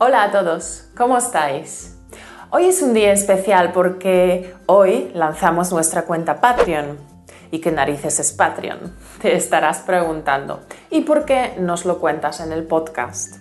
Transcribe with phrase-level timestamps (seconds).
[0.00, 1.98] Hola a todos, ¿cómo estáis?
[2.50, 6.96] Hoy es un día especial porque hoy lanzamos nuestra cuenta Patreon.
[7.50, 8.94] ¿Y qué narices es Patreon?
[9.20, 10.60] Te estarás preguntando.
[10.88, 13.38] ¿Y por qué nos lo cuentas en el podcast?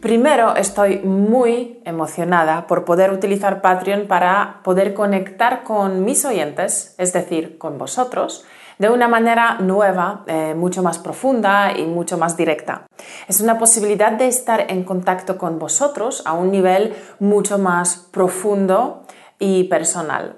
[0.00, 7.12] Primero, estoy muy emocionada por poder utilizar Patreon para poder conectar con mis oyentes, es
[7.12, 8.44] decir, con vosotros,
[8.80, 12.86] de una manera nueva, eh, mucho más profunda y mucho más directa.
[13.28, 19.02] Es una posibilidad de estar en contacto con vosotros a un nivel mucho más profundo
[19.38, 20.36] y personal.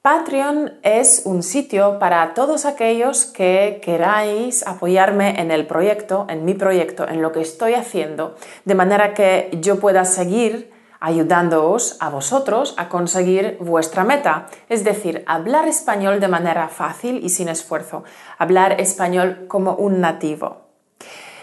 [0.00, 6.54] Patreon es un sitio para todos aquellos que queráis apoyarme en el proyecto, en mi
[6.54, 10.73] proyecto, en lo que estoy haciendo, de manera que yo pueda seguir
[11.04, 17.28] ayudándoos a vosotros a conseguir vuestra meta, es decir, hablar español de manera fácil y
[17.28, 18.04] sin esfuerzo,
[18.38, 20.62] hablar español como un nativo.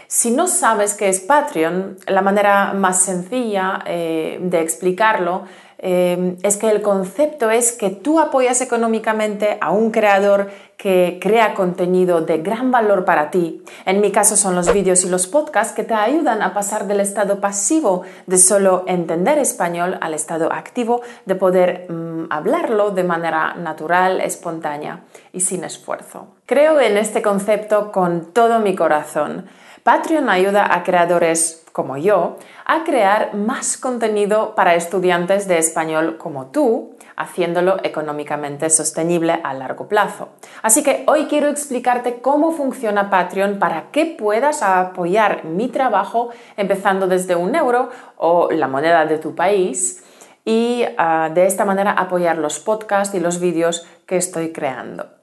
[0.08, 5.44] Si no sabes qué es Patreon, la manera más sencilla eh, de explicarlo
[5.84, 11.56] Em, es que el concepto es que tú apoyas económicamente a un creador que crea
[11.56, 13.64] contenido de gran valor para ti.
[13.86, 17.00] En mi caso son los vídeos y los podcasts que te ayudan a pasar del
[17.00, 23.56] estado pasivo de solo entender español al estado activo de poder mm, hablarlo de manera
[23.56, 25.02] natural, espontánea
[25.34, 26.28] y sin esfuerzo.
[26.46, 29.48] Creo en este concepto con todo mi corazón.
[29.84, 36.48] Patreon ayuda a creadores como yo a crear más contenido para estudiantes de español como
[36.48, 40.30] tú, haciéndolo económicamente sostenible a largo plazo.
[40.62, 47.08] Así que hoy quiero explicarte cómo funciona Patreon para que puedas apoyar mi trabajo empezando
[47.08, 50.04] desde un euro o la moneda de tu país
[50.46, 55.21] y ah, de esta manera apoyar los podcasts y los vídeos que estoy creando.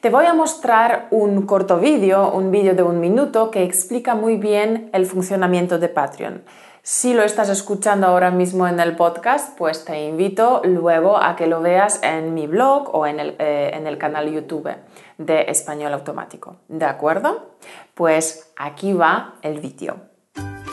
[0.00, 4.36] Te voy a mostrar un corto vídeo, un vídeo de un minuto que explica muy
[4.36, 6.42] bien el funcionamiento de Patreon.
[6.82, 11.46] Si lo estás escuchando ahora mismo en el podcast, pues te invito luego a que
[11.46, 14.70] lo veas en mi blog o en el, eh, en el canal YouTube
[15.16, 16.56] de Español Automático.
[16.68, 17.52] ¿De acuerdo?
[17.94, 19.96] Pues aquí va el vídeo.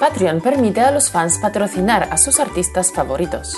[0.02, 3.56] Patreon permite a los fans patrocinar a sus artistas favoritos.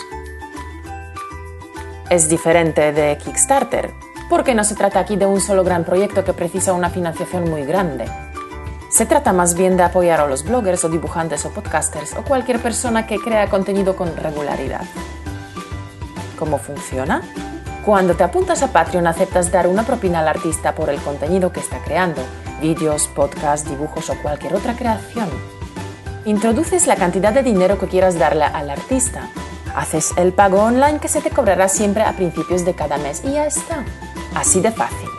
[2.12, 3.92] Es diferente de Kickstarter,
[4.34, 7.66] porque no se trata aquí de un solo gran proyecto que precisa una financiación muy
[7.66, 8.06] grande.
[8.90, 12.60] Se trata más bien de apoyar a los bloggers o dibujantes o podcasters o cualquier
[12.60, 14.86] persona que crea contenido con regularidad.
[16.40, 17.22] ¿Cómo funciona?
[17.86, 21.60] Cuando te apuntas a Patreon aceptas dar una propina al artista por el contenido que
[21.60, 22.24] está creando,
[22.60, 25.30] vídeos, podcasts, dibujos o cualquier otra creación.
[26.26, 29.30] Introduces la cantidad de dinero que quieras darle al artista.
[29.76, 33.34] Haces el pago online que se te cobrará siempre a principios de cada mes y
[33.34, 33.86] ya está.
[34.36, 35.10] Así de fácil.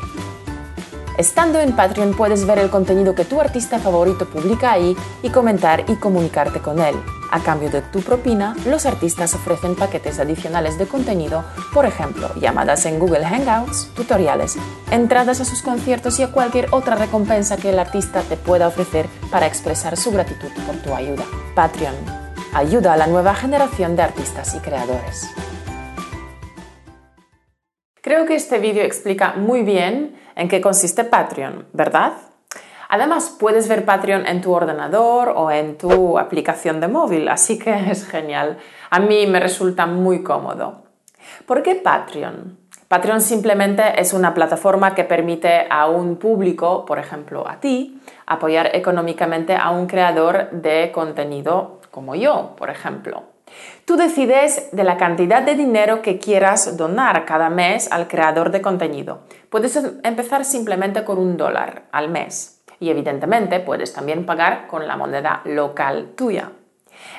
[1.17, 5.85] Estando en Patreon puedes ver el contenido que tu artista favorito publica ahí y comentar
[5.89, 6.97] y comunicarte con él.
[7.31, 12.85] A cambio de tu propina, los artistas ofrecen paquetes adicionales de contenido, por ejemplo, llamadas
[12.87, 14.57] en Google Hangouts, tutoriales,
[14.91, 19.09] entradas a sus conciertos y a cualquier otra recompensa que el artista te pueda ofrecer
[19.31, 21.25] para expresar su gratitud por tu ayuda.
[21.55, 21.95] Patreon
[22.53, 25.29] ayuda a la nueva generación de artistas y creadores.
[28.05, 32.13] Creo que este vídeo explica muy bien en qué consiste Patreon, ¿verdad?
[32.91, 37.73] Además, puedes ver Patreon en tu ordenador o en tu aplicación de móvil, así que
[37.91, 38.59] es genial.
[38.91, 40.83] A mí me resulta muy cómodo.
[41.47, 42.59] ¿Por qué Patreon?
[42.89, 48.77] Patreon simplemente es una plataforma que permite a un público, por ejemplo a ti, apoyar
[48.77, 53.34] económicamente a un creador de contenido como yo, por ejemplo.
[53.85, 58.63] Tú decides de la cantidad de dinero que quieras donar cada mes al creador de
[58.63, 59.21] contenido.
[59.51, 64.97] Puedes empezar simplemente con un dólar al mes y evidentemente puedes también pagar con la
[64.97, 66.53] moneda local tuya.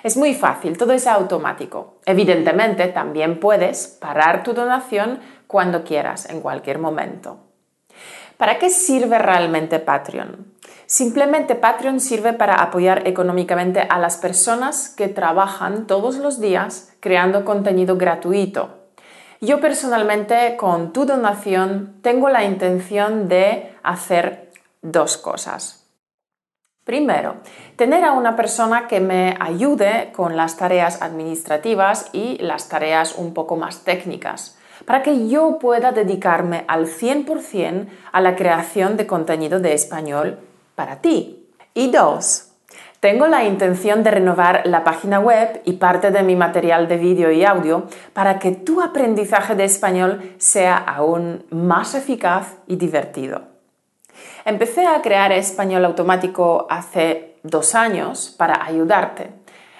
[0.03, 1.95] Es muy fácil, todo es automático.
[2.05, 7.37] Evidentemente también puedes parar tu donación cuando quieras, en cualquier momento.
[8.37, 10.53] ¿Para qué sirve realmente Patreon?
[10.87, 17.43] Simplemente Patreon sirve para apoyar económicamente a las personas que trabajan todos los días creando
[17.43, 18.85] contenido gratuito.
[19.41, 24.51] Yo personalmente con tu donación tengo la intención de hacer
[24.81, 25.87] dos cosas.
[26.83, 27.37] Primero,
[27.77, 33.33] tener a una persona que me ayude con las tareas administrativas y las tareas un
[33.33, 34.55] poco más técnicas,
[34.85, 40.39] para que yo pueda dedicarme al 100% a la creación de contenido de español
[40.75, 41.47] para ti.
[41.73, 42.51] Y dos,
[42.99, 47.31] tengo la intención de renovar la página web y parte de mi material de vídeo
[47.31, 47.83] y audio
[48.13, 53.41] para que tu aprendizaje de español sea aún más eficaz y divertido.
[54.43, 59.29] Empecé a crear español automático hace dos años para ayudarte.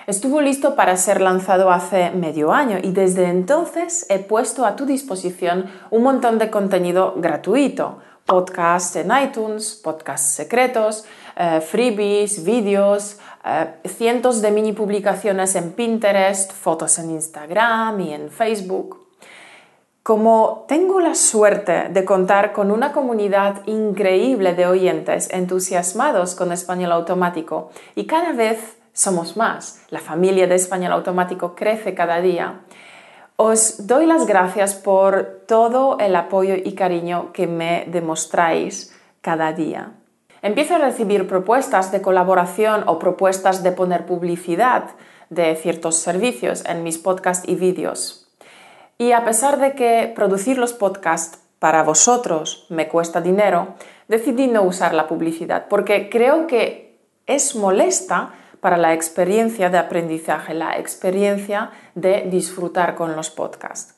[0.08, 4.86] Estuvo listo para ser lanzado hace medio año y desde entonces he puesto a tu
[4.86, 7.98] disposición un montón de contenido gratuito.
[8.26, 11.06] Podcasts en iTunes, podcasts secretos,
[11.36, 18.32] eh, freebies, vídeos, eh, cientos de mini publicaciones en Pinterest, fotos en Instagram y en
[18.32, 19.06] Facebook.
[20.02, 26.94] Como tengo la suerte de contar con una comunidad increíble de oyentes entusiasmados con español
[26.94, 32.62] automático y cada vez somos más, la familia de español automático crece cada día,
[33.38, 39.92] os doy las gracias por todo el apoyo y cariño que me demostráis cada día.
[40.42, 44.92] Empiezo a recibir propuestas de colaboración o propuestas de poner publicidad
[45.30, 48.28] de ciertos servicios en mis podcasts y vídeos.
[48.98, 53.76] Y a pesar de que producir los podcasts para vosotros me cuesta dinero,
[54.08, 58.34] decidí no usar la publicidad porque creo que es molesta
[58.66, 63.94] para la experiencia de aprendizaje, la experiencia de disfrutar con los podcasts.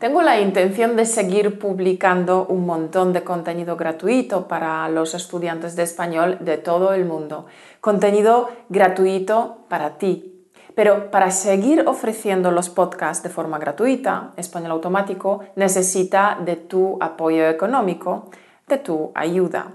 [0.00, 5.84] Tengo la intención de seguir publicando un montón de contenido gratuito para los estudiantes de
[5.84, 7.46] español de todo el mundo.
[7.80, 15.44] Contenido gratuito para ti, pero para seguir ofreciendo los podcasts de forma gratuita, Español Automático
[15.54, 18.30] necesita de tu apoyo económico,
[18.66, 19.74] de tu ayuda.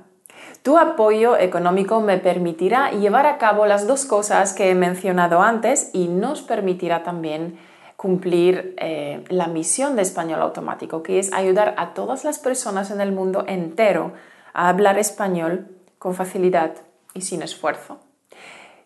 [0.64, 5.90] Tu apoyo económico me permitirá llevar a cabo las dos cosas que he mencionado antes
[5.92, 7.60] y nos permitirá también
[7.98, 13.02] cumplir eh, la misión de Español Automático, que es ayudar a todas las personas en
[13.02, 14.14] el mundo entero
[14.54, 15.68] a hablar español
[16.00, 16.72] con facilidad
[17.14, 18.00] y sin esfuerzo.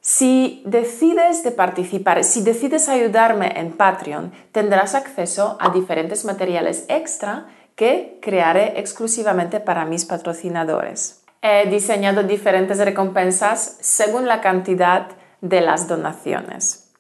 [0.01, 7.45] Si decides de participar, si decides ayudarme en Patreon, tendrás acceso a diferentes materiales extra
[7.75, 11.26] que crearé exclusivamente para mis patrocinadores.
[11.41, 15.07] He diseñado diferentes recompensas según la cantidad
[15.41, 16.91] de las donaciones.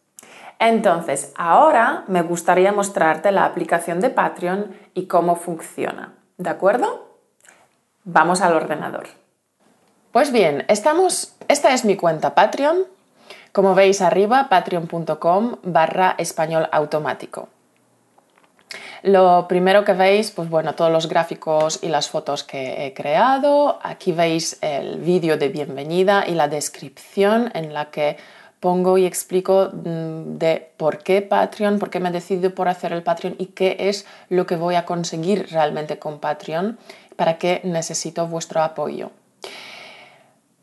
[0.59, 6.13] Entonces, ahora me gustaría mostrarte la aplicación de Patreon y cómo funciona.
[6.37, 7.19] ¿De acuerdo?
[8.03, 9.07] Vamos al ordenador.
[10.11, 12.85] Pues bien, estamos, esta es mi cuenta Patreon
[13.57, 17.49] como veis arriba, patreon.com barra español automático.
[19.03, 23.79] Lo primero que veis, pues bueno, todos los gráficos y las fotos que he creado.
[23.83, 28.17] Aquí veis el vídeo de bienvenida y la descripción en la que
[28.59, 32.91] pongo y explico mm, de por qué Patreon, por qué me he decidido por hacer
[32.91, 36.79] el Patreon y qué es lo que voy a conseguir realmente con Patreon,
[37.15, 39.11] para qué necesito vuestro apoyo.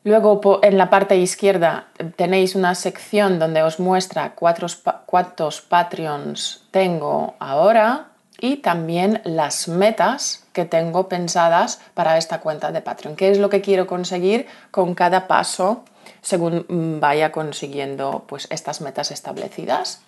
[0.02, 1.86] Luego en la parte izquierda
[2.16, 8.08] tenéis una sección donde os muestra cuántos Patreons tengo ahora
[8.40, 13.16] y también las metas que tengo pensadas para esta cuenta de Patreon.
[13.16, 15.84] ¿Qué es lo que quiero conseguir con cada paso
[16.22, 20.00] según vaya consiguiendo pues, estas metas establecidas?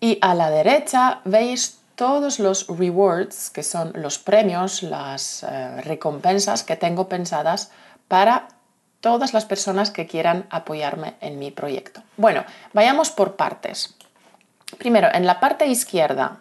[0.00, 6.62] Y a la derecha veis todos los rewards, que son los premios, las eh, recompensas
[6.62, 7.72] que tengo pensadas
[8.06, 8.48] para
[9.00, 12.02] todas las personas que quieran apoyarme en mi proyecto.
[12.16, 13.96] Bueno, vayamos por partes.
[14.78, 16.38] Primero, en la parte izquierda.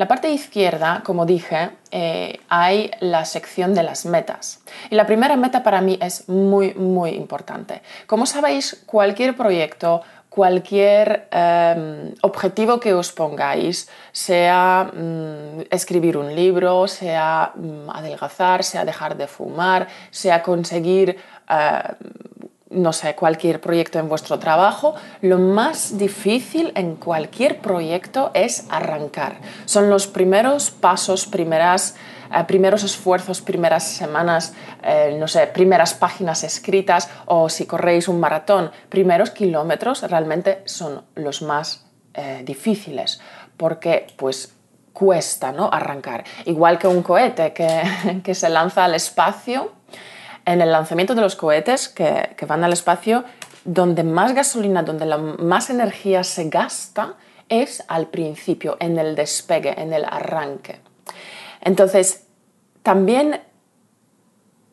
[0.00, 4.60] La parte izquierda, como dije, eh, hay la sección de las metas.
[4.88, 7.82] Y la primera meta para mí es muy, muy importante.
[8.06, 10.00] Como sabéis, cualquier proyecto,
[10.30, 18.86] cualquier em, objetivo que os pongáis, sea mm, escribir un libro, sea mm, adelgazar, sea
[18.86, 21.82] dejar de fumar, sea conseguir eh,
[22.70, 29.40] no sé, cualquier proyecto en vuestro trabajo, lo más difícil en cualquier proyecto es arrancar.
[29.64, 31.96] Son los primeros pasos, primeras,
[32.34, 38.20] eh, primeros esfuerzos, primeras semanas, eh, no sé, primeras páginas escritas o si corréis un
[38.20, 41.86] maratón, primeros kilómetros realmente son los más
[42.44, 43.20] difíciles
[43.56, 44.54] porque pues
[44.92, 45.70] cuesta ¿no?
[45.72, 46.24] arrancar.
[46.46, 49.72] Igual que un cohete que, que se lanza al espacio
[50.44, 53.24] en el lanzamiento de los cohetes que, van al espacio,
[53.64, 57.14] donde más gasolina, donde la más energía se gasta
[57.48, 60.80] es al principio, en el despegue, en el arranque.
[61.60, 62.26] Entonces,
[62.82, 63.40] también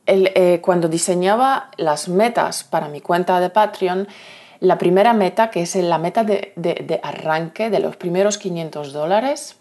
[0.05, 4.07] eh, cuando diseñaba las metas para mi cuenta de Patreon,
[4.59, 9.55] la primera meta, que es la meta de, de arranque de los primeros 500 dólares,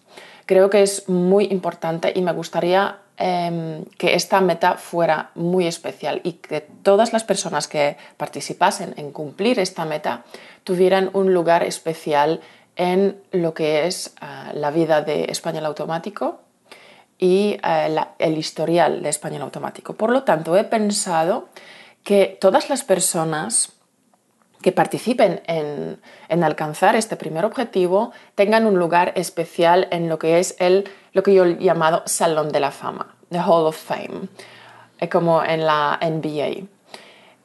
[0.47, 6.20] creo que es muy importante y me gustaría Em, que esta meta fuera muy especial
[6.23, 10.25] y que todas las personas que participasen en cumplir esta meta
[10.64, 12.42] tuvieran un lugar especial
[12.76, 16.40] en lo que es eh, la vida de español automático
[17.18, 19.94] y eh, el historial de español automático.
[19.94, 21.49] Por lo tanto, he pensado
[22.04, 23.73] que todas las personas
[24.66, 30.56] que participen en, alcanzar este primer objetivo tengan un lugar especial en lo que es
[30.58, 34.26] el, lo que yo he llamado Salón de la Fama, the Hall of Fame,
[34.99, 36.66] eh, como en la NBA.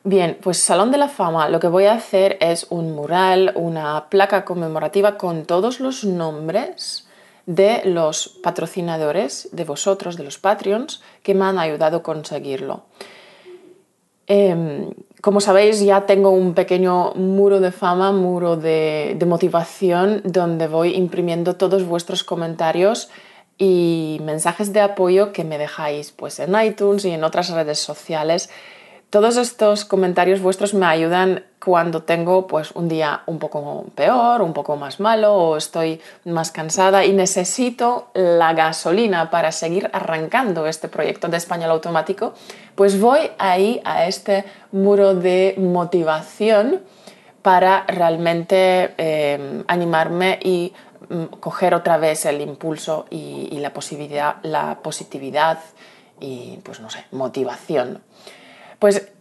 [0.04, 4.10] Bien, pues Salón de la Fama lo que voy a hacer es un mural, una
[4.10, 7.08] placa conmemorativa con todos los nombres
[7.46, 12.82] de los patrocinadores, de vosotros, de los Patreons, que me han ayudado a conseguirlo.
[14.26, 14.90] Em,
[15.22, 21.56] como sabéis, ya tengo un pequeño muro de fama, muro de, motivación, donde voy imprimiendo
[21.56, 23.10] todos vuestros comentarios
[23.58, 28.50] y mensajes de apoyo que me dejáis pues, en iTunes y en otras redes sociales
[29.12, 34.54] todos estos comentarios vuestros me ayudan cuando tengo pues un día un poco peor, un
[34.54, 40.88] poco más malo o estoy más cansada y necesito la gasolina para seguir arrancando este
[40.88, 42.34] proyecto de español automático,
[42.76, 46.82] pues voy ahí a este muro de motivación
[47.42, 50.74] para realmente eh, animarme y
[51.10, 55.60] mm, coger otra vez el impulso y, y la, posibilidad, la positividad
[56.22, 58.02] y pues no sé, motivación.
[58.82, 59.12] Pues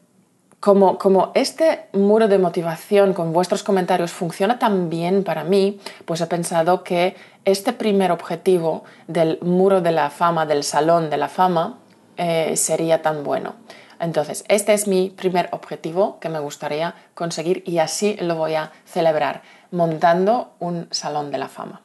[0.59, 6.27] como, este muro de motivación con vuestros comentarios funciona tan bien para mí, pues he
[6.27, 7.15] pensado que
[7.45, 11.79] este primer objetivo del muro de la fama, del salón de la fama,
[12.17, 13.57] eh, sería tan bueno.
[14.01, 18.73] Entonces, este es mi primer objetivo que me gustaría conseguir y así lo voy a
[18.87, 21.83] celebrar, montando un salón de la fama.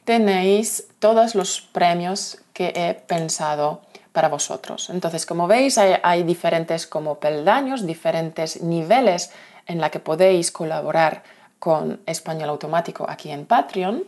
[0.03, 3.79] tenéis todos los premios que he pensado
[4.11, 4.89] para vosotros.
[4.89, 9.31] Entonces, como veis, hay, diferentes como peldaños, diferentes niveles
[9.67, 11.23] en la que podéis colaborar
[11.59, 14.03] con Español Automático aquí en Patreon.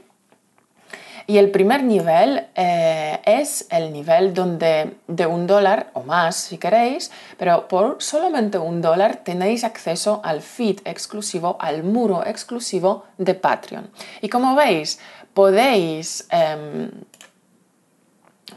[1.27, 6.58] Y el primer nivel eh, es el nivel donde de un dólar o más si
[6.58, 13.36] queréis, pero por solamente un dólar tenéis acceso al feed exclusivo, al muro exclusivo de
[13.36, 13.91] Patreon.
[14.22, 15.00] Y como veis,
[15.34, 16.89] podéis em,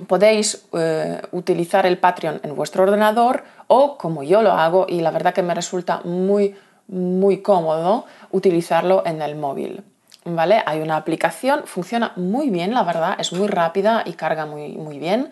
[0.06, 5.10] podéis eh, utilizar el Patreon en vuestro ordenador o como yo lo hago y la
[5.10, 6.54] verdad que me resulta muy
[6.88, 9.82] muy cómodo utilizarlo en el móvil.
[10.26, 10.62] ¿Vale?
[10.64, 14.98] Hay una aplicación, funciona muy bien, la verdad, es muy rápida y carga muy, muy
[14.98, 15.30] bien,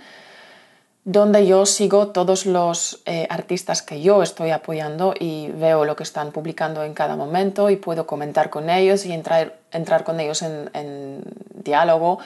[1.04, 6.02] donde yo sigo todos los eh, artistas que yo estoy apoyando y veo lo que
[6.02, 10.42] están publicando en cada momento y puedo comentar con ellos y entrar, entrar con ellos
[10.42, 12.18] en, en diálogo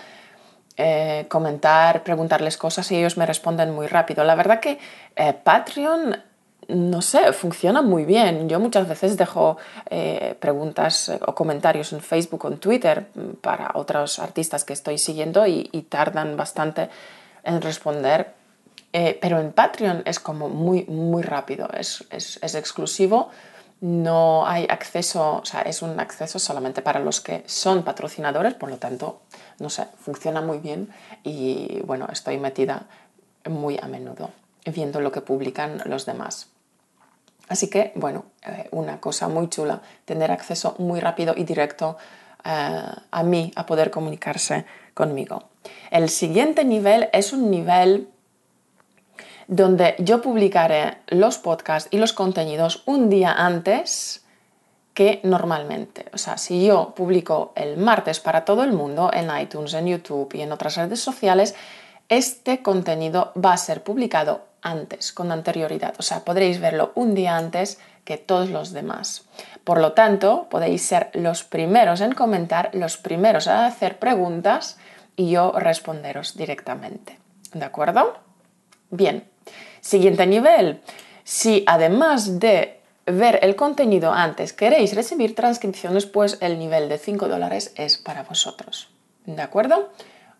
[0.78, 4.24] eh, comentar, preguntarles cosas y ellos me responden muy rápido.
[4.24, 4.78] La verdad que
[5.16, 6.22] eh, Patreon,
[6.68, 8.48] no sé, funciona muy bien.
[8.48, 9.56] Yo muchas veces dejo
[9.88, 13.06] eh, preguntas o comentarios en Facebook o en Twitter
[13.40, 16.90] para otros artistas que estoy siguiendo y, tardan bastante
[17.42, 18.34] en responder.
[18.92, 23.30] pero en Patreon es como muy, muy rápido, es, es exclusivo
[23.80, 28.70] no hay acceso, o sea, es un acceso solamente para los que son patrocinadores, por
[28.70, 29.20] lo tanto,
[29.58, 30.88] no sé, funciona muy bien
[31.22, 32.86] y bueno, estoy metida
[33.48, 34.30] muy a menudo
[34.64, 36.48] viendo lo que publican los demás.
[37.48, 41.96] Así que, bueno, eh, una cosa muy chula, tener acceso muy rápido y directo
[42.44, 45.44] eh, a mí, a poder comunicarse conmigo.
[45.90, 48.08] El siguiente nivel es un nivel
[49.46, 54.25] donde yo publicaré los podcasts y los contenidos un día antes
[54.96, 56.06] que normalmente.
[56.14, 60.34] O sea, si yo publico el martes para todo el mundo en iTunes, en YouTube
[60.34, 61.54] y en otras redes sociales,
[62.08, 65.94] este contenido va a ser publicado antes, con anterioridad.
[65.98, 69.26] O sea, podréis verlo un día antes que todos los demás.
[69.64, 74.78] Por lo tanto, podéis ser los primeros en comentar, los primeros a hacer preguntas
[75.14, 77.18] y yo responderos directamente.
[77.52, 78.14] ¿De acuerdo?
[78.88, 79.28] Bien,
[79.86, 80.80] Siguiente nivel,
[81.22, 82.75] si además de
[83.06, 88.24] ver el contenido antes, queréis recibir transcripciones, pues el nivel de 5 dólares es para
[88.24, 88.90] vosotros.
[89.24, 89.90] ¿De acuerdo?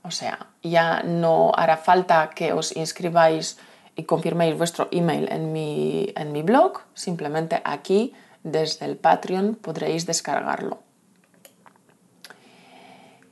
[0.03, 3.59] O sea, ya no hará falta que os inscribáis
[3.97, 10.07] y confirméis vuestro email en mi, en mi blog, simplemente aquí desde el Patreon podréis
[10.07, 10.79] descargarlo.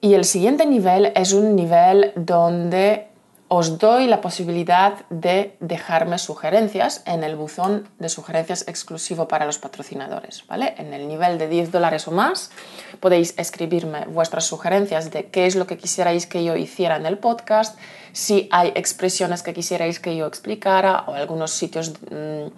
[0.01, 3.09] Y el siguiente nivel es un nivel donde
[3.57, 9.61] os doy la posibilidad de dejarme sugerencias en el buzón de sugerencias exclusivo para los
[9.61, 10.45] patrocinadores.
[10.49, 10.75] ¿vale?
[10.77, 12.51] En el nivel de 10 dólares o más
[12.99, 17.19] podéis escribirme vuestras sugerencias de qué es lo que quisierais que yo hiciera en el
[17.19, 17.79] podcast,
[18.11, 22.49] si hay expresiones que quisierais que yo explicara o algunos sitios, mm,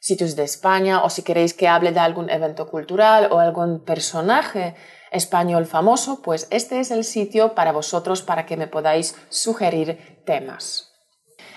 [0.00, 4.74] sitios de España o si queréis que hable de algún evento cultural o algún personaje
[5.10, 10.92] español famoso, pues este es el sitio para vosotros para que me podáis sugerir temas.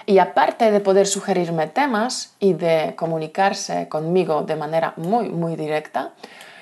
[0.08, 6.14] Y aparte de poder sugerirme temas y de comunicarse conmigo de manera muy, muy directa,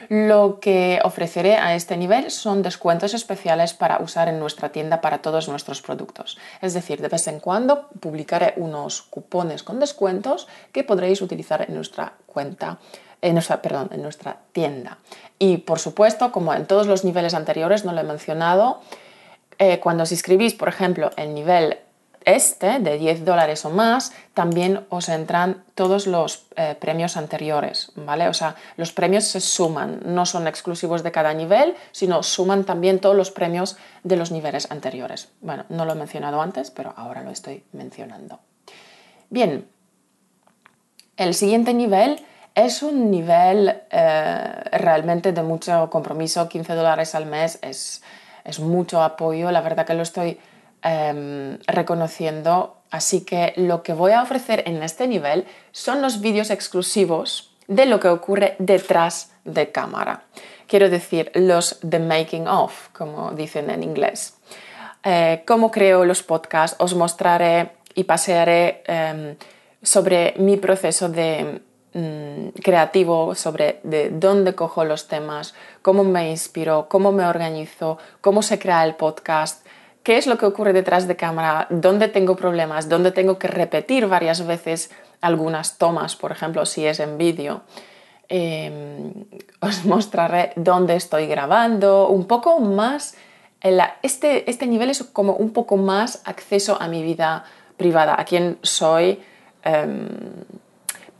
[0.10, 5.20] lo que ofreceré a este nivel son descuentos especiales para usar en nuestra tienda para
[5.20, 6.38] todos nuestros productos.
[6.62, 11.75] Es decir, de vez en cuando publicaré unos cupones con descuentos que podréis utilizar en
[11.75, 12.77] nuestra cuenta
[13.24, 14.98] en nuestra, perdón, en nuestra tienda.
[15.39, 18.82] Y por supuesto, como en todos los niveles anteriores, no lo he mencionado,
[19.60, 21.77] eh, cuando os inscribís, por ejemplo, el nivel
[22.25, 28.28] este de 10 dólares o más, también os entran todos los eh, premios anteriores, ¿vale?
[28.28, 33.00] O sea, los premios se suman, no son exclusivos de cada nivel, sino suman también
[33.00, 35.30] todos los premios de los niveles anteriores.
[35.42, 38.40] Bueno, no lo he mencionado antes, pero ahora lo estoy mencionando.
[39.30, 39.68] Bien,
[41.18, 42.25] el siguiente nivel
[42.56, 48.01] es un nivel eh, realmente de mucho compromiso, 15 dólares al mes es,
[48.60, 50.40] mucho apoyo, la verdad que lo estoy
[50.83, 56.50] em, reconociendo, así que lo que voy a ofrecer en este nivel son los vídeos
[56.50, 60.23] exclusivos de lo que ocurre detrás de cámara.
[60.67, 64.38] Quiero decir, los the making of, como dicen en inglés.
[65.03, 69.35] Eh, cómo creo los podcasts, os mostraré y pasearé em,
[69.81, 71.61] sobre mi proceso de
[71.94, 78.44] Mm, creativo sobre de dónde cojo los temas, cómo me inspiro, cómo me organizo, cómo
[78.44, 79.65] se crea el podcast,
[80.03, 84.07] qué es lo que ocurre detrás de cámara, dónde tengo problemas, dónde tengo que repetir
[84.07, 87.61] varias veces algunas tomas, por ejemplo, si es en vídeo.
[88.29, 89.14] Em,
[89.59, 93.16] os mostraré dónde estoy grabando, un poco más.
[94.01, 97.44] este, este nivel es como un poco más acceso a mi vida
[97.77, 99.22] privada, a quién soy.
[99.64, 100.07] Em,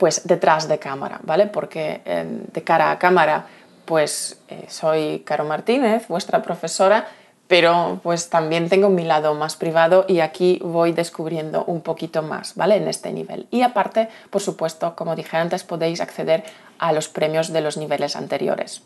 [0.02, 1.46] pues detrás de cámara, ¿vale?
[1.46, 3.46] Porque em, de cara a cámara,
[3.84, 7.06] pues eh, soy Caro Martínez, vuestra profesora,
[7.52, 12.54] pero pues también tengo mi lado más privado y aquí voy descubriendo un poquito más,
[12.54, 12.76] ¿vale?
[12.76, 13.46] En este nivel.
[13.50, 16.44] Y aparte, por supuesto, como dije antes, podéis acceder
[16.78, 18.80] a los premios de los niveles anteriores.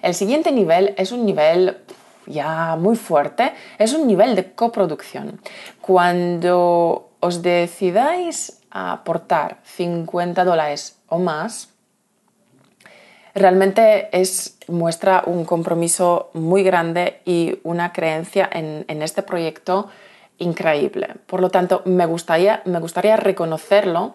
[0.00, 1.76] El siguiente nivel es un nivel
[2.24, 5.38] ya muy fuerte, es un nivel de coproducción.
[5.82, 11.68] Cuando os decidáis aportar 50 dólares o más,
[13.36, 19.88] realmente es, muestra un compromiso muy grande y una creencia en, este proyecto
[20.38, 21.08] increíble.
[21.26, 24.14] Por lo tanto, me gustaría, me gustaría reconocerlo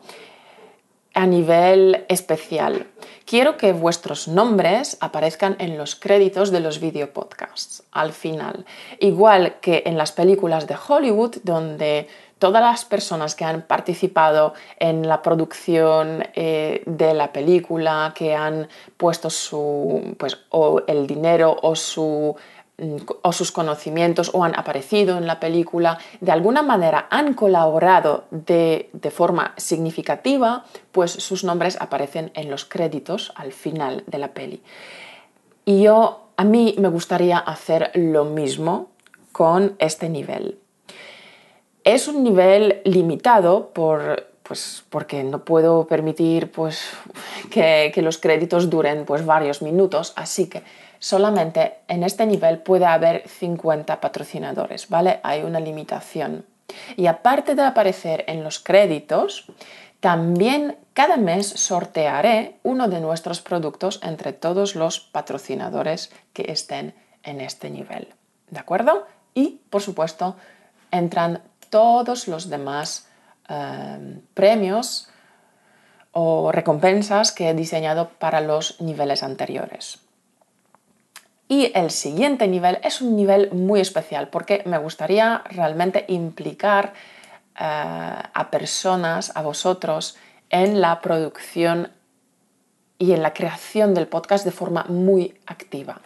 [1.13, 2.87] a nivel especial.
[3.25, 8.65] Quiero que vuestros nombres aparezcan en los créditos de los videopodcasts al final.
[8.99, 12.07] Igual que en las películas de Hollywood, donde
[12.41, 18.67] todas las personas que han participado en la producción eh, de la película, que han
[18.97, 22.35] puesto su, pues, o el dinero o, su,
[22.79, 28.23] mm, o sus conocimientos o han aparecido en la película, de alguna manera han colaborado
[28.31, 34.29] de, de forma significativa, pues sus nombres aparecen en los créditos al final de la
[34.29, 34.63] peli.
[35.63, 38.89] Y yo, a mí me gustaría hacer lo mismo
[39.31, 40.57] con este nivel.
[41.83, 46.91] Es un nivel limitado por, pues, porque no puedo permitir pues,
[47.49, 50.63] que, los créditos duren pues, varios minutos, así que
[50.99, 55.19] solamente en este nivel puede haber 50 patrocinadores, ¿vale?
[55.23, 56.45] Hay una limitación.
[56.95, 59.45] Y aparte de aparecer en los créditos,
[59.99, 67.39] también cada mes sortearé uno de nuestros productos entre todos los patrocinadores que estén en
[67.39, 68.09] este nivel.
[68.49, 69.05] ¿De acuerdo?
[69.33, 70.35] Y, por supuesto,
[70.91, 71.41] entran
[71.71, 73.09] todos los demás
[73.49, 75.09] em, premios
[76.11, 79.97] o recompensas que he diseñado para los niveles anteriores.
[81.47, 86.93] Y el siguiente nivel es un nivel muy especial porque me gustaría realmente implicar
[87.59, 90.15] eh, a personas, a vosotros,
[90.49, 91.91] en la producción
[92.97, 95.99] y en la creación del podcast de forma muy activa.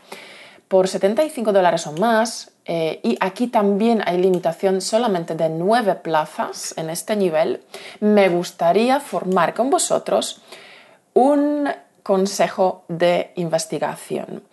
[0.68, 6.74] Por 75 dólares o más, eh, y aquí también hay limitación solamente de 9 plazas
[6.78, 7.62] en este nivel,
[8.00, 10.42] me gustaría formar con vosotros
[11.14, 11.70] un
[12.02, 14.44] consejo de investigación.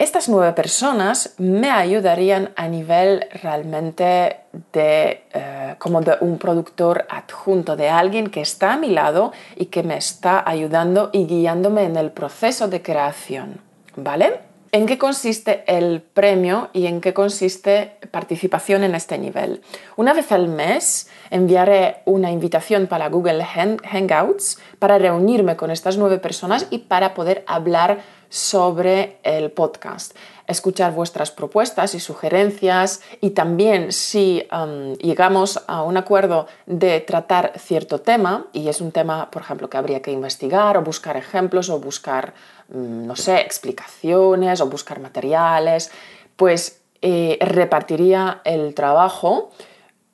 [0.00, 4.38] Estas nueve personas me ayudarían a nivel realmente
[4.72, 9.66] de eh, como de un productor adjunto, de alguien que está a mi lado y
[9.66, 13.60] que me está ayudando y guiándome en el proceso de creación.
[13.94, 14.49] ¿Vale?
[14.72, 19.62] ¿En qué consiste el premio y en qué consiste participación en este nivel?
[19.96, 26.18] Una vez al mes enviaré una invitación para Google Hangouts para reunirme con estas nueve
[26.18, 27.98] personas y para poder hablar
[28.30, 30.16] sobre el podcast,
[30.46, 37.52] escuchar vuestras propuestas y sugerencias y también si um, llegamos a un acuerdo de tratar
[37.58, 41.68] cierto tema y es un tema, por ejemplo, que habría que investigar o buscar ejemplos
[41.70, 42.32] o buscar,
[42.68, 45.90] mm, no sé, explicaciones o buscar materiales,
[46.36, 49.50] pues eh, repartiría el trabajo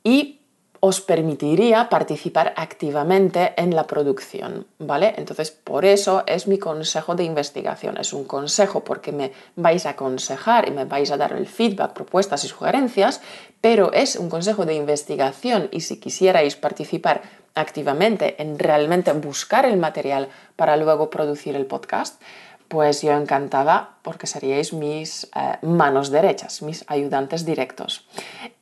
[0.02, 0.35] y
[0.80, 5.14] os permitiría participar activamente en la producción, ¿vale?
[5.16, 7.96] Entonces, por eso es mi consejo de investigación.
[7.98, 11.92] Es un consejo porque me vais a aconsejar y me vais a dar el feedback,
[11.92, 13.20] propuestas y sugerencias,
[13.60, 17.22] pero es un consejo de investigación y si quisierais participar
[17.54, 22.20] activamente en realmente buscar el material para luego producir el podcast,
[22.68, 28.06] pues yo encantada porque seríais mis eh, manos derechas, mis ayudantes directos.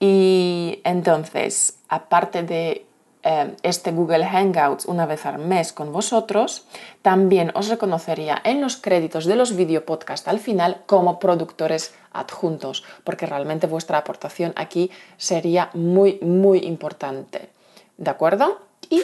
[0.00, 2.86] Y entonces, aparte de
[3.22, 6.66] eh, este Google Hangouts una vez al mes con vosotros,
[7.00, 12.84] también os reconocería en los créditos de los video podcast al final como productores adjuntos,
[13.02, 17.48] porque realmente vuestra aportación aquí sería muy, muy importante.
[17.96, 18.60] ¿De acuerdo?
[18.90, 19.02] Y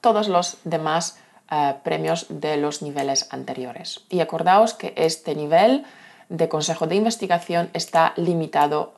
[0.00, 1.18] todos los demás
[1.50, 4.00] eh, premios de los niveles anteriores.
[4.08, 5.84] Y acordaos que este nivel
[6.28, 8.94] de consejo de investigación está limitado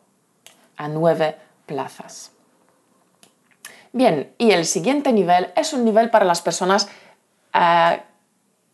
[0.76, 2.32] a nueve plazas.
[3.92, 6.88] Bien, y el siguiente nivel es un nivel para las personas
[7.54, 8.00] eh,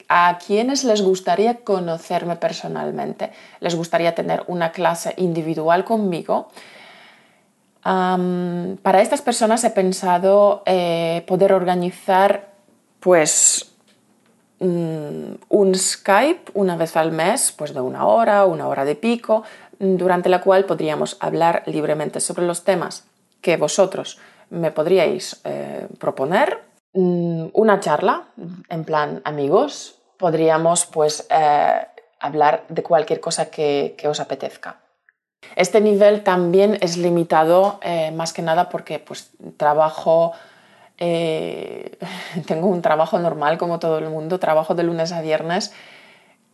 [0.09, 3.33] a quienes les gustaría conocerme personalmente.
[3.61, 6.49] Les gustaría tener una clase individual conmigo.
[7.83, 12.54] para estas personas he pensado eh, poder organizar
[13.05, 13.71] pues
[14.61, 19.43] mm, un Skype una vez al mes, pues de una hora, una hora de pico,
[19.79, 23.05] durante la cual podríamos hablar libremente sobre los temas
[23.43, 26.61] que vosotros me podríais eh, proponer.
[26.95, 28.29] Mm, una charla,
[28.71, 31.87] en plan amigos, podríamos pues eh,
[32.21, 34.81] hablar de cualquier cosa que, os apetezca.
[35.57, 40.33] Este nivel también es limitado eh, más que nada porque pues trabajo
[40.99, 41.99] eh,
[42.47, 45.73] tengo un trabajo normal como todo el mundo, trabajo de lunes a viernes,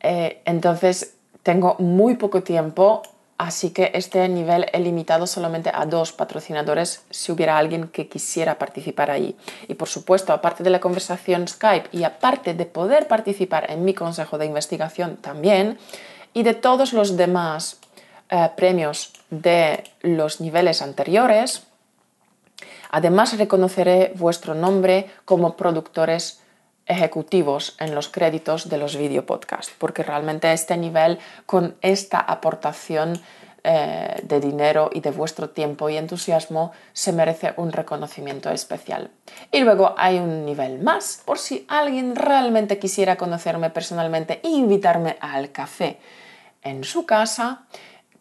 [0.00, 3.02] eh, entonces tengo muy poco tiempo,
[3.38, 8.58] así que este nivel he limitado solamente a dos patrocinadores si hubiera alguien que quisiera
[8.58, 9.36] participar ahí.
[9.68, 13.94] Y por supuesto, aparte de la conversación Skype y aparte de poder participar en mi
[13.94, 15.78] consejo de investigación también,
[16.32, 17.78] y de todos los demás
[18.30, 21.66] eh, premios de los niveles anteriores,
[22.90, 26.42] Además, reconoceré vuestro nombre como productores
[26.86, 33.20] ejecutivos en los créditos de los videopodcasts, porque realmente este nivel, con esta aportación
[33.62, 39.10] eh, de dinero y de vuestro tiempo y entusiasmo, se merece un reconocimiento especial.
[39.52, 45.16] Y luego hay un nivel más, por si alguien realmente quisiera conocerme personalmente e invitarme
[45.20, 46.00] al café
[46.62, 47.66] en su casa,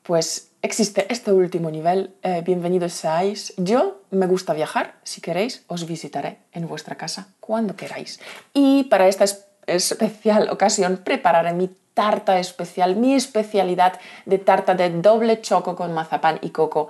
[0.03, 2.15] pues existe este último nivel.
[2.23, 3.53] Eh, bienvenidos seáis.
[3.57, 4.95] Yo me gusta viajar.
[5.03, 8.19] Si queréis, os visitaré en vuestra casa cuando queráis.
[8.53, 9.25] Y para esta
[9.67, 16.39] especial ocasión prepararé mi tarta especial, mi especialidad de tarta de doble choco con mazapán
[16.41, 16.89] y coco.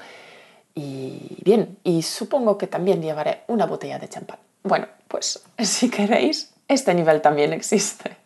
[0.75, 4.39] Y bien, y supongo que también llevaré una botella de champán.
[4.63, 8.17] Bueno, pues si queréis, este nivel también existe.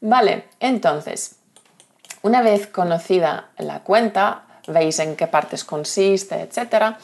[0.00, 1.36] Vale, entonces,
[2.22, 6.96] una vez conocida la cuenta, veis en qué partes consiste, etc.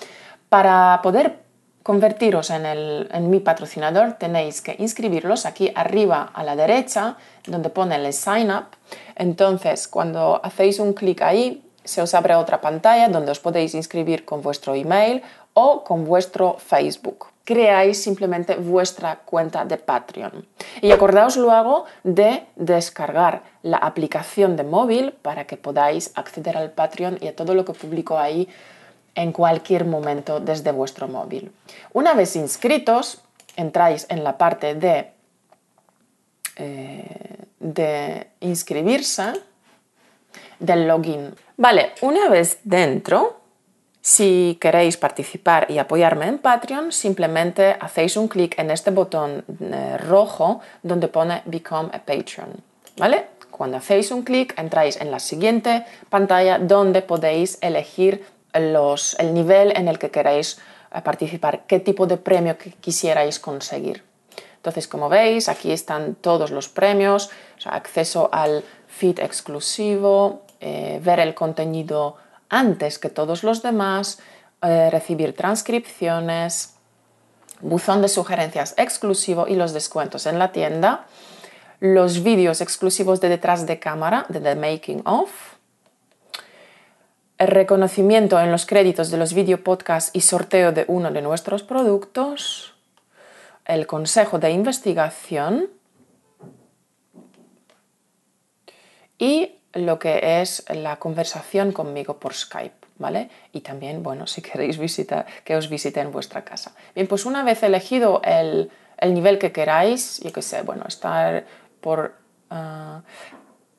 [0.48, 1.40] Para poder
[1.82, 7.16] convertiros en, en, mi patrocinador tenéis que inscribirlos aquí arriba a la derecha
[7.46, 8.76] donde pone el sign up.
[9.16, 14.24] Entonces, cuando hacéis un clic ahí, se os abre otra pantalla donde os podéis inscribir
[14.24, 15.22] con vuestro email
[15.54, 20.46] o con vuestro Facebook creáis simplemente vuestra cuenta de Patreon.
[20.82, 27.16] Y acordaos luego de descargar la aplicación de móvil para que podáis acceder al Patreon
[27.22, 28.46] y a todo lo que publico ahí
[29.14, 31.50] en cualquier momento desde vuestro móvil.
[31.94, 33.22] Una vez inscritos,
[33.56, 35.11] entráis en la parte de
[36.56, 39.32] eh, de inscribirse
[40.58, 41.34] del login.
[41.56, 43.38] Vale, una vez dentro,
[44.08, 49.98] si queréis participar y apoyarme en Patreon, simplemente hacéis un clic en este botón eh,
[49.98, 52.48] rojo donde pone Become a Patreon.
[52.96, 53.26] ¿Vale?
[53.50, 59.88] Cuando hacéis un clic, entráis en la siguiente pantalla donde podéis elegir el nivel en
[59.88, 60.58] el que queréis
[60.90, 64.02] eh, participar, qué tipo de premio quisierais conseguir.
[64.56, 67.28] Entonces, como veis, aquí están todos los premios,
[67.66, 72.16] acceso al feed exclusivo, eh, ver el contenido
[72.48, 74.18] antes que todos los demás,
[74.62, 76.74] eh, recibir transcripciones,
[77.61, 81.06] buzón de sugerencias exclusivo y los descuentos en la tienda,
[81.80, 85.30] los vídeos exclusivos de detrás de cámara, de The Making of,
[87.38, 91.62] el reconocimiento en los créditos de los video podcasts y sorteo de uno de nuestros
[91.62, 92.74] productos,
[93.64, 95.70] el consejo de investigación
[99.18, 103.31] y lo que es la conversación conmigo por Skype, ¿vale?
[103.52, 106.74] Y también, bueno, si queréis visitar, que os visite en vuestra casa.
[106.94, 108.70] Bien, pues una vez elegido el,
[109.02, 111.44] nivel que queráis, yo qué sé, bueno, estar
[111.81, 112.14] por...
[112.50, 113.02] Ah,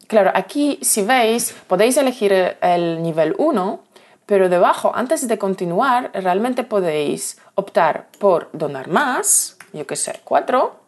[0.07, 3.83] claro, aquí si veis, podéis elegir el nivel 1,
[4.25, 10.79] pero debajo, antes de continuar, realmente podéis optar por donar más, yo qué sé, 4.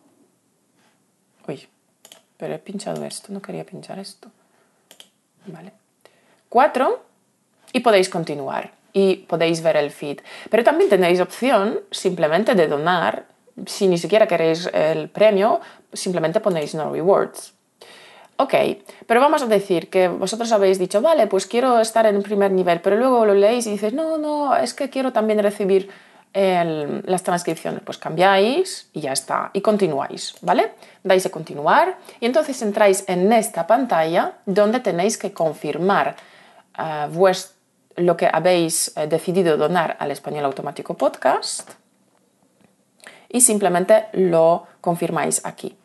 [1.47, 1.67] Uy,
[2.37, 4.29] pero he pinchado esto, no quería pinchar esto.
[5.45, 5.73] ¿Vale?
[6.49, 7.03] Cuatro,
[7.73, 10.19] y podéis continuar y podéis ver el feed.
[10.49, 13.25] Pero también tenéis opción simplemente de donar.
[13.65, 15.61] Si ni siquiera queréis el premio,
[15.93, 17.53] simplemente ponéis no rewards.
[18.37, 18.55] Ok,
[19.05, 22.81] pero vamos a decir que vosotros habéis dicho, vale, pues quiero estar en primer nivel,
[22.81, 25.89] pero luego lo leéis y dices, no, no, es que quiero también recibir
[26.33, 30.71] las transcripciones, pues cambiáis y ya está, y continuáis, ¿vale?
[31.03, 36.15] Dais a continuar y entonces entráis en esta pantalla donde tenéis que confirmar
[36.79, 37.31] uh,
[37.97, 41.71] lo que habéis eh, decidido donar al Español Automático Podcast
[43.27, 45.77] y simplemente lo confirmáis aquí.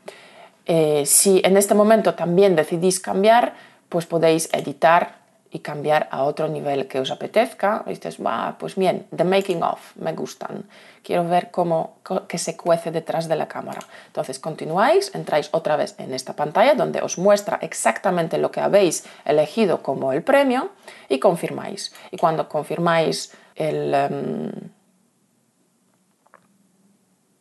[0.64, 3.54] Eh, si en este momento también decidís cambiar,
[3.88, 5.25] pues podéis editar
[5.56, 7.82] y cambiar a otro nivel que os apetezca.
[7.86, 8.18] Dices,
[8.58, 10.68] pues bien, the making of, me gustan.
[11.02, 11.96] Quiero ver cómo
[12.28, 13.80] que se cuece detrás de la cámara.
[14.08, 19.06] Entonces continuáis, entráis otra vez en esta pantalla donde os muestra exactamente lo que habéis
[19.24, 20.72] elegido como el premio
[21.08, 21.94] y confirmáis.
[22.10, 23.94] Y cuando confirmáis el...
[23.94, 24.52] Em,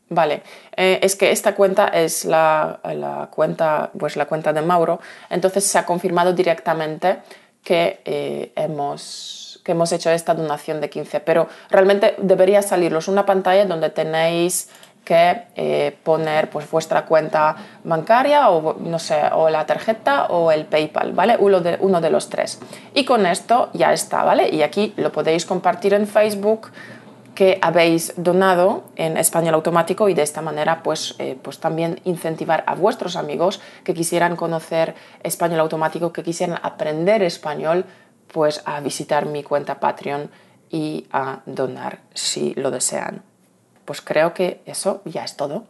[0.07, 0.41] vale,
[0.77, 5.65] eh, es que esta cuenta es la, la, cuenta, pues la cuenta de Mauro, entonces
[5.65, 7.19] se ha confirmado directamente
[7.65, 13.25] que, eh, hemos, que hemos hecho esta donación de 15, pero realmente debería saliros una
[13.25, 14.69] pantalla donde tenéis
[15.03, 20.65] que eh, poner pues, vuestra cuenta bancaria o, no sé, o la tarjeta o el
[20.65, 21.37] PayPal, ¿vale?
[21.39, 22.59] Uno de, uno de los tres.
[22.93, 24.49] Y con esto ya está, ¿vale?
[24.49, 26.69] Y aquí lo podéis compartir en Facebook
[27.35, 32.63] que habéis donado en español automático y de esta manera pues, eh, pues también incentivar
[32.65, 37.85] a vuestros amigos que quisieran conocer español automático, que quisieran aprender español,
[38.33, 40.31] pues a visitar mi cuenta Patreon
[40.69, 43.21] y a donar si lo desean.
[43.83, 45.65] Pues creo que eso ya es todo.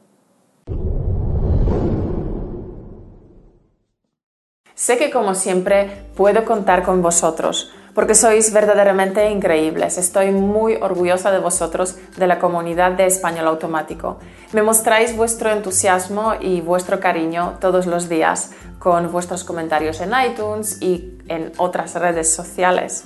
[4.76, 9.98] Sé que como siempre puedo contar con vosotros porque sois verdaderamente increíbles.
[9.98, 14.20] Estoy muy orgullosa de vosotros, de la comunidad de Español Automático.
[14.52, 20.82] Me mostráis vuestro entusiasmo y vuestro cariño todos los días con vuestros comentarios en iTunes
[20.82, 23.06] y en otras redes sociales.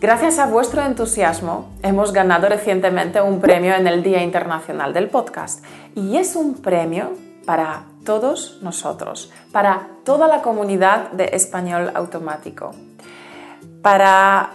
[0.00, 5.64] Gracias a vuestro entusiasmo hemos ganado recientemente un premio en el Día Internacional del Podcast
[5.96, 7.12] y es un premio
[7.46, 12.72] para todos nosotros, para toda la comunidad de español automático
[13.84, 14.52] para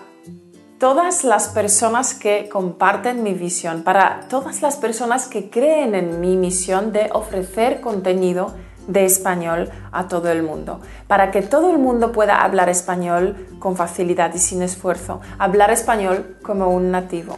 [0.80, 6.36] todas las personas que comparten mi visión, para todas las personas que creen en mi
[6.36, 8.56] misión de ofrecer contenido
[8.88, 13.76] de español a todo el mundo, para que todo el mundo pueda hablar español con
[13.76, 17.38] facilidad y sin esfuerzo, hablar español como un nativo.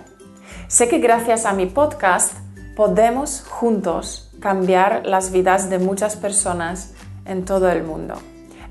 [0.70, 2.36] Sé que gracias a mi podcast
[2.78, 6.94] podemos juntos cambiar las vidas de muchas personas
[7.26, 8.16] en todo el mundo.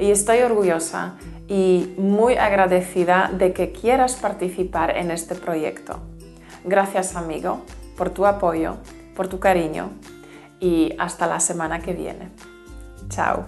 [0.01, 6.01] Y estoy orgullosa y muy agradecida de que quieras participar en este proyecto.
[6.65, 7.63] Gracias amigo
[7.97, 8.79] por tu apoyo,
[9.15, 9.91] por tu cariño
[10.59, 12.31] y hasta la semana que viene.
[13.11, 13.47] Chao.